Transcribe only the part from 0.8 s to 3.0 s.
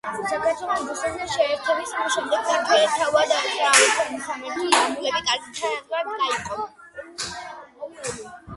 რუსეთთან შეერთების შემდეგ ქართველი